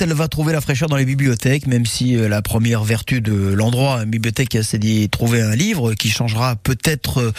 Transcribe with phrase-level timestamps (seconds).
[0.00, 3.52] elle va trouver la fraîcheur dans les bibliothèques, même si euh, la première vertu de
[3.52, 7.32] l'endroit, une bibliothèque, c'est d'y trouver un livre qui changera peut-être euh,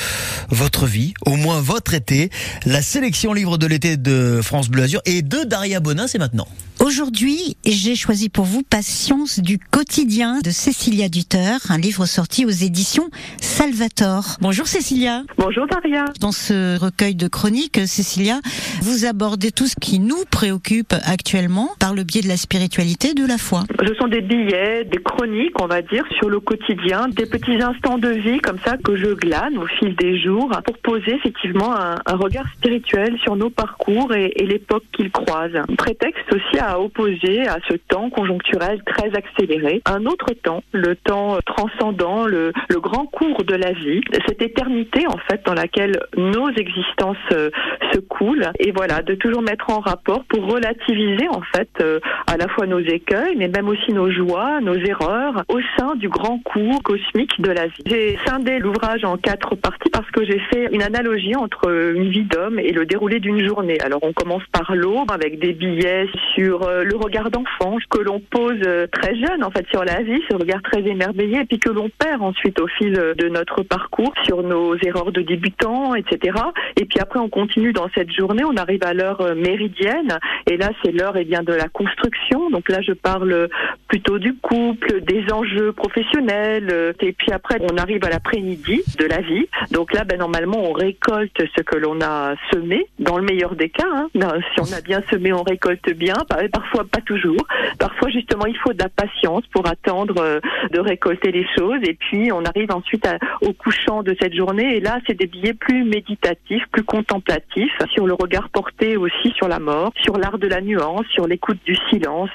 [0.48, 2.30] votre vie, au moins votre été.
[2.66, 6.48] La sélection livre de l'été de France Bleu Azur et de Daria Bonin, c'est maintenant.
[6.80, 12.50] Aujourd'hui, j'ai choisi pour vous Patience du quotidien de Cécilia Duter, un livre sorti aux
[12.50, 13.10] éditions
[13.42, 14.38] Salvator.
[14.42, 15.24] Bonjour Cécilia.
[15.38, 16.06] Bonjour Daria.
[16.22, 18.40] Dans ce recueil de chroniques, Cécilia,
[18.82, 23.26] vous abordez tout ce qui nous préoccupe actuellement par le biais de la spiritualité, de
[23.26, 23.64] la foi.
[23.86, 27.98] Ce sont des billets, des chroniques, on va dire, sur le quotidien, des petits instants
[27.98, 31.96] de vie comme ça que je glane au fil des jours pour poser effectivement un,
[32.06, 35.64] un regard spirituel sur nos parcours et, et l'époque qu'ils croisent.
[35.78, 41.38] Prétexte aussi à opposer à ce temps conjoncturel très accéléré un autre temps, le temps
[41.46, 46.50] transcendant, le, le grand cours de la vie, cette éternité en fait dans laquelle nos
[46.50, 47.50] existences euh,
[47.94, 52.38] se coulent et voilà de toujours mettre en rapport pour relativiser en fait euh, à
[52.38, 56.40] la fois nos écueils mais même aussi nos joies, nos erreurs au sein du grand
[56.40, 57.84] cours cosmique de la vie.
[57.86, 62.24] J'ai scindé l'ouvrage en quatre parties parce que j'ai fait une analogie entre une vie
[62.24, 63.80] d'homme et le déroulé d'une journée.
[63.82, 68.20] Alors on commence par l'aube avec des billets sur euh, le regard d'enfant que l'on
[68.20, 71.60] pose euh, très jeune en fait sur la vie, ce regard très émerveillé et puis
[71.60, 76.38] que l'on perd ensuite au fil de notre parcours sur nos erreurs de débutants, etc.
[76.80, 80.18] Et puis après on continue dans cette journée, on arrive à l'heure euh, méridienne
[80.50, 82.47] et là c'est l'heure eh bien de la construction.
[82.52, 83.50] Donc là je parle
[83.88, 89.22] plutôt du couple, des enjeux professionnels et puis après on arrive à l'après-midi de la
[89.22, 89.48] vie.
[89.72, 93.70] Donc là ben normalement on récolte ce que l'on a semé dans le meilleur des
[93.70, 93.88] cas.
[93.94, 94.10] Hein.
[94.54, 96.16] Si on a bien semé, on récolte bien.
[96.52, 97.46] Parfois pas toujours.
[97.80, 100.40] Parfois justement il faut de la patience pour attendre euh,
[100.72, 101.80] de récolter les choses.
[101.84, 103.08] Et puis on arrive ensuite
[103.42, 104.78] au couchant de cette journée.
[104.78, 109.48] Et là c'est des billets plus méditatifs, plus contemplatifs sur le regard porté aussi sur
[109.48, 112.30] la mort, sur l'art de la nuance, sur l'écoute du silence,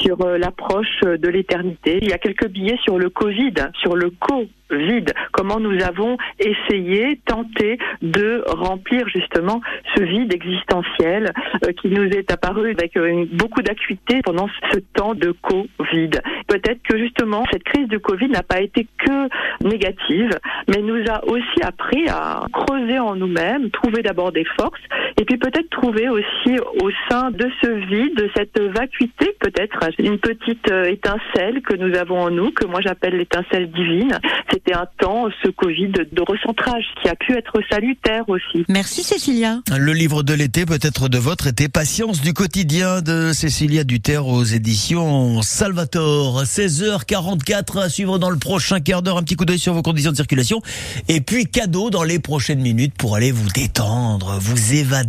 [0.00, 1.98] sur euh, l'approche de l'éternité.
[2.02, 6.16] Il y a quelques billets sur le Covid, sur le co vide, comment nous avons
[6.38, 9.60] essayé, tenté de remplir justement
[9.94, 11.32] ce vide existentiel
[11.64, 16.10] euh, qui nous est apparu avec euh, beaucoup d'acuité pendant ce temps de Covid.
[16.46, 19.28] Peut-être que justement cette crise de Covid n'a pas été que
[19.66, 24.80] négative, mais nous a aussi appris à creuser en nous-mêmes, trouver d'abord des forces,
[25.18, 30.18] et puis peut-être trouver aussi au sein de ce vide, de cette vacuité, peut-être une
[30.18, 34.16] petite euh, étincelle que nous avons en nous, que moi j'appelle l'étincelle divine.
[34.52, 38.64] C'était un temps, ce Covid, de recentrage qui a pu être salutaire aussi.
[38.68, 39.58] Merci Cécilia.
[39.76, 44.44] Le livre de l'été, peut-être de votre été, Patience du quotidien de Cécilia Duterre aux
[44.44, 46.44] éditions Salvatore.
[46.44, 49.18] 16h44 à suivre dans le prochain quart d'heure.
[49.18, 50.62] Un petit coup d'œil sur vos conditions de circulation.
[51.08, 55.07] Et puis cadeau dans les prochaines minutes pour aller vous détendre, vous évader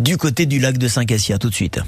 [0.00, 1.38] du côté du lac de Saint-Cassia.
[1.38, 1.80] Tout de suite.